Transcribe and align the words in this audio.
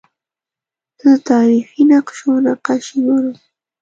زه 1.01 1.07
د 1.21 1.23
تاریخي 1.29 1.81
نقشو 1.91 2.29
نقاشي 2.45 2.97
ګورم. 3.05 3.35